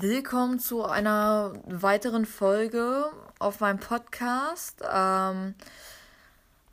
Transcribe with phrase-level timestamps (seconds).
[0.00, 3.04] Willkommen zu einer weiteren Folge
[3.38, 5.54] auf meinem Podcast, ähm,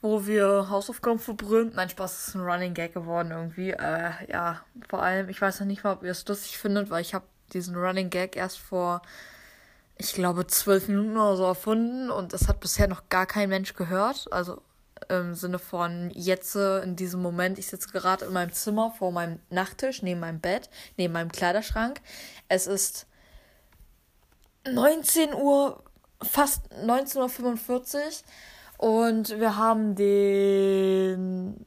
[0.01, 1.71] wo wir Hausaufgaben verbrüllen.
[1.75, 3.69] Mein Spaß ist ein Running Gag geworden irgendwie.
[3.73, 7.01] Äh, ja, vor allem, ich weiß noch nicht mal, ob ihr es lustig findet, weil
[7.01, 9.03] ich habe diesen Running Gag erst vor,
[9.99, 13.75] ich glaube, zwölf Minuten oder so erfunden und das hat bisher noch gar kein Mensch
[13.75, 14.33] gehört.
[14.33, 14.63] Also
[15.09, 19.37] im Sinne von jetzt in diesem Moment, ich sitze gerade in meinem Zimmer vor meinem
[19.51, 22.01] Nachttisch, neben meinem Bett, neben meinem Kleiderschrank.
[22.47, 23.05] Es ist
[24.65, 25.83] 19 Uhr,
[26.21, 28.23] fast 19.45
[28.79, 31.65] Uhr und wir haben den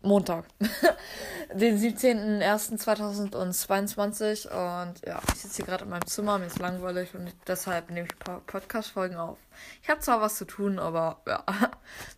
[0.00, 0.46] Montag,
[1.54, 7.30] den 17.01.2022 und ja, ich sitze hier gerade in meinem Zimmer, mir ist langweilig und
[7.46, 9.36] deshalb nehme ich Podcast-Folgen auf.
[9.82, 11.44] Ich habe zwar was zu tun, aber ja,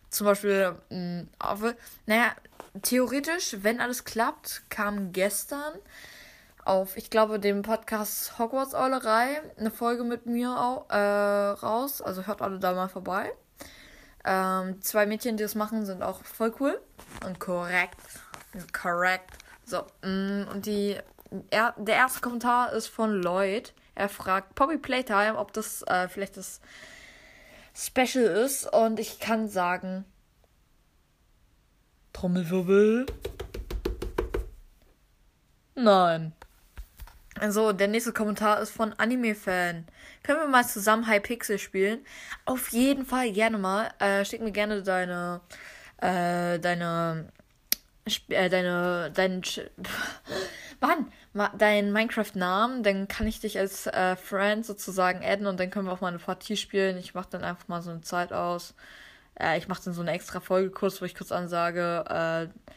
[0.09, 1.73] zum Beispiel, mh, aber,
[2.05, 2.31] naja,
[2.81, 5.73] theoretisch, wenn alles klappt, kam gestern
[6.65, 10.49] auf, ich glaube, dem Podcast Hogwarts Eulerei eine Folge mit mir
[10.89, 10.95] äh,
[11.65, 13.31] raus, also hört alle da mal vorbei.
[14.25, 16.81] Ähm, zwei Mädchen, die das machen, sind auch voll cool
[17.25, 18.01] und korrekt.
[18.73, 19.37] Korrekt.
[19.63, 20.97] So, mm, und die,
[21.51, 23.73] er, der erste Kommentar ist von Lloyd.
[23.93, 26.59] Er fragt Poppy Playtime, ob das äh, vielleicht das
[27.75, 28.71] Special ist.
[28.73, 30.05] Und ich kann sagen,
[32.13, 33.05] Trommelwirbel.
[35.75, 36.33] Nein.
[37.39, 39.85] Also, der nächste Kommentar ist von Anime-Fan.
[40.23, 42.05] Können wir mal zusammen Hypixel spielen?
[42.45, 43.91] Auf jeden Fall gerne mal.
[43.99, 45.41] Äh, schick mir gerne deine,
[45.97, 47.27] äh, deine,
[48.29, 49.41] äh, deine, dein,
[50.81, 51.11] Mann,
[51.57, 55.93] dein Minecraft-Namen, dann kann ich dich als äh, Friend sozusagen adden und dann können wir
[55.93, 56.97] auch mal eine Partie spielen.
[56.97, 58.73] Ich mache dann einfach mal so eine Zeit aus.
[59.39, 62.71] Äh, ich mache dann so eine extra Folge kurz, wo ich kurz ansage, äh,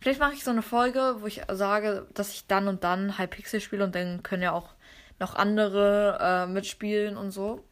[0.00, 3.60] Vielleicht mache ich so eine Folge, wo ich sage, dass ich dann und dann Hypixel
[3.60, 4.70] spiele und dann können ja auch
[5.18, 7.62] noch andere äh, mitspielen und so.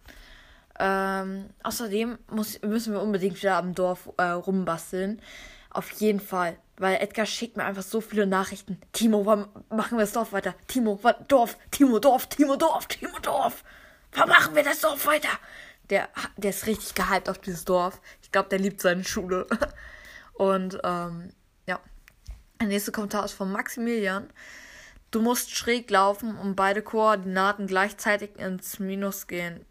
[0.78, 5.22] Ähm, außerdem muss, müssen wir unbedingt wieder am Dorf äh, rumbasteln.
[5.70, 6.58] Auf jeden Fall.
[6.76, 8.78] Weil Edgar schickt mir einfach so viele Nachrichten.
[8.92, 10.54] Timo, wann machen wir das Dorf weiter?
[10.66, 13.64] Timo, wann, Dorf, Timo, Dorf, Timo, Dorf, Timo, Dorf.
[14.12, 15.30] Wann machen wir das Dorf weiter?
[15.90, 18.00] Der, der ist richtig gehypt auf dieses Dorf.
[18.22, 19.46] Ich glaube, der liebt seine Schule.
[20.34, 21.32] Und ähm.
[22.60, 24.28] Der nächste Kommentar ist von Maximilian.
[25.10, 29.64] Du musst schräg laufen und beide Koordinaten gleichzeitig ins Minus gehen.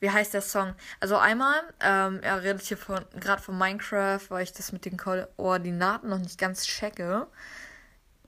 [0.00, 0.74] Wie heißt der Song?
[0.98, 4.96] Also einmal, ähm, er redet hier von gerade von Minecraft, weil ich das mit den
[4.96, 7.26] Koordinaten noch nicht ganz checke.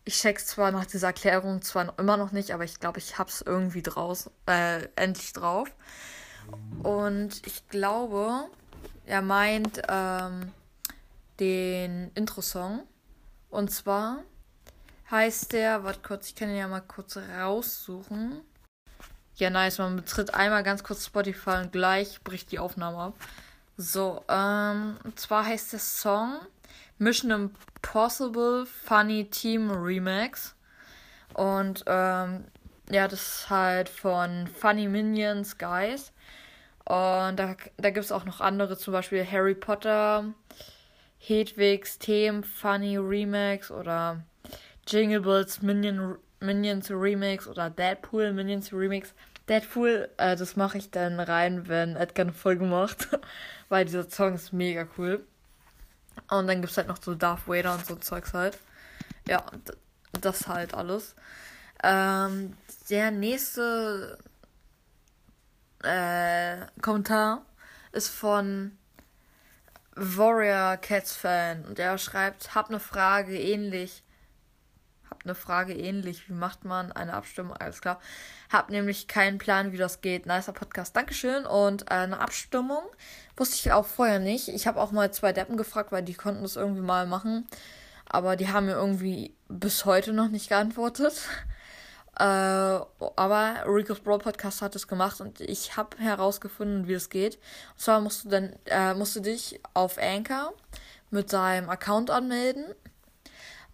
[0.04, 3.18] Ich check's zwar nach dieser Erklärung zwar noch, immer noch nicht, aber ich glaube, ich
[3.18, 5.68] hab's irgendwie draus, äh, endlich drauf.
[6.82, 8.48] Und ich glaube,
[9.04, 10.52] er meint ähm,
[11.40, 12.84] den Intro-Song.
[13.50, 14.18] Und zwar
[15.10, 18.40] heißt der, warte kurz, ich kann ihn ja mal kurz raussuchen.
[19.36, 23.14] Ja, nice, man betritt einmal ganz kurz Spotify und gleich bricht die Aufnahme ab.
[23.76, 26.40] So, ähm, und zwar heißt der Song
[26.98, 30.56] Mission Impossible Funny Team Remix.
[31.34, 32.46] Und, ähm,
[32.90, 36.12] ja, das ist halt von Funny Minions Guys.
[36.84, 40.24] Und da, da gibt es auch noch andere, zum Beispiel Harry Potter,
[41.18, 44.22] Hedwigs Themen Funny Remix oder
[44.86, 49.12] Jingle Bells Minion, Minions Remix oder Deadpool Minions Remix.
[49.48, 53.08] Deadpool, äh, das mache ich dann rein, wenn Edgar eine Folge macht,
[53.68, 55.24] weil dieser Song ist mega cool.
[56.30, 58.58] Und dann gibt es halt noch so Darth Vader und so Zeugs halt.
[59.26, 59.44] Ja,
[60.20, 61.14] das halt alles.
[61.82, 62.56] Ähm,
[62.90, 64.18] der nächste
[65.82, 67.44] äh, Kommentar
[67.92, 68.77] ist von
[69.98, 74.02] Warrior Cats Fan und er schreibt, hab eine Frage ähnlich
[75.10, 76.28] hab eine Frage ähnlich.
[76.28, 77.56] Wie macht man eine Abstimmung?
[77.56, 78.00] Alles klar.
[78.52, 80.26] Hab nämlich keinen Plan, wie das geht.
[80.26, 80.94] Nicer Podcast.
[80.96, 81.46] Dankeschön.
[81.46, 82.82] Und eine Abstimmung
[83.36, 84.48] wusste ich auch vorher nicht.
[84.48, 87.46] Ich habe auch mal zwei Deppen gefragt, weil die konnten das irgendwie mal machen.
[88.06, 91.14] Aber die haben mir irgendwie bis heute noch nicht geantwortet.
[92.18, 97.36] Äh, aber Rico's Brawl Podcast hat es gemacht und ich habe herausgefunden, wie es geht.
[97.74, 100.52] Und zwar musst du dann, äh, musst du dich auf Anchor
[101.10, 102.64] mit deinem Account anmelden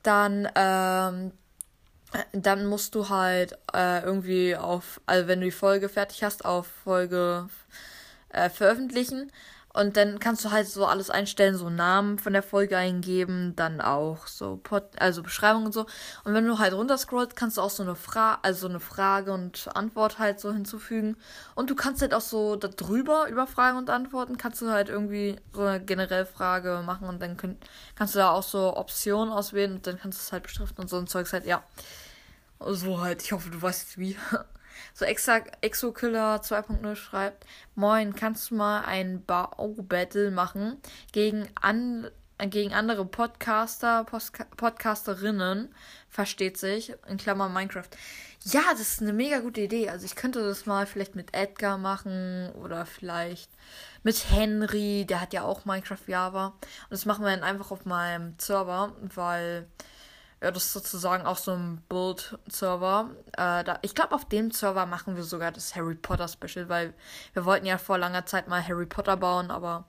[0.05, 1.33] dann, ähm,
[2.33, 6.69] dann musst du halt äh, irgendwie auf, also wenn du die Folge fertig hast, auf
[6.85, 7.49] Folge
[8.29, 9.33] äh, veröffentlichen.
[9.75, 13.81] Und dann kannst du halt so alles einstellen, so Namen von der Folge eingeben, dann
[13.81, 15.87] auch so Pod also Beschreibung und so.
[16.23, 19.69] Und wenn du halt runterscrollst, kannst du auch so eine Frage, also eine Frage und
[19.75, 21.17] Antwort halt so hinzufügen.
[21.57, 25.37] Und du kannst halt auch so darüber, über Fragen und Antworten, kannst du halt irgendwie
[25.53, 27.65] so eine generelle Frage machen und dann könnt,
[27.97, 30.89] kannst du da auch so Optionen auswählen und dann kannst du es halt beschriften und
[30.89, 31.65] so ein Zeugs halt, ja.
[32.61, 34.17] So halt, ich hoffe, du weißt wie.
[34.95, 40.79] So extra Exokiller 2.0 schreibt, Moin, kannst du mal ein Bau-Battle machen
[41.13, 45.75] gegen, an, gegen andere Podcaster, Postka Podcasterinnen,
[46.09, 47.89] versteht sich, in Klammern Minecraft.
[48.45, 49.89] Ja, das ist eine mega gute Idee.
[49.89, 53.51] Also ich könnte das mal vielleicht mit Edgar machen oder vielleicht
[54.03, 56.49] mit Henry, der hat ja auch Minecraft Java.
[56.49, 59.67] Und das machen wir dann einfach auf meinem Server, weil
[60.45, 63.09] ja, das ist sozusagen auch so ein Build-Server.
[63.39, 66.93] Äh, ich glaube, auf dem Server machen wir sogar das Harry Potter Special, weil
[67.33, 69.87] wir wollten ja vor langer Zeit mal Harry Potter bauen, aber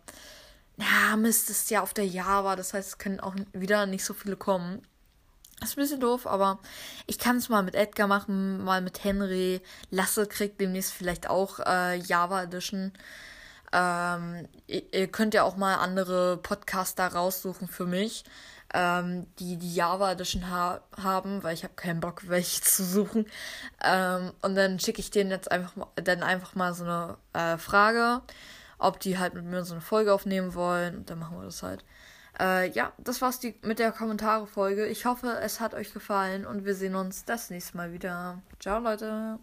[0.78, 4.14] ja, Mist, ist ja auf der Java, das heißt, es können auch wieder nicht so
[4.14, 4.82] viele kommen.
[5.60, 6.60] Das ist ein bisschen doof, aber
[7.06, 9.62] ich kann es mal mit Edgar machen, mal mit Henry.
[9.90, 12.94] Lasse kriegt demnächst vielleicht auch äh, Java Edition.
[13.74, 18.24] Ähm, ihr, ihr, könnt ja auch mal andere Podcaster raussuchen für mich
[18.74, 23.26] ähm, die die Java Edition ha haben, weil ich habe keinen Bock, welche zu suchen.
[23.84, 27.58] Ähm, und dann schicke ich denen jetzt einfach mal, dann einfach mal so eine äh,
[27.58, 28.22] Frage,
[28.78, 30.98] ob die halt mit mir so eine Folge aufnehmen wollen.
[30.98, 31.86] Und dann machen wir das halt.
[32.40, 34.88] Äh, ja, das war's die, mit der Kommentare-Folge.
[34.88, 38.42] Ich hoffe, es hat euch gefallen und wir sehen uns das nächste Mal wieder.
[38.60, 39.40] Ciao, Leute.